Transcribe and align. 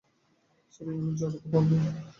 Sorry, 0.73 0.91
আমি 0.93 1.11
জড়াতে 1.19 1.47
পারবো 1.51 1.73
না। 1.77 1.89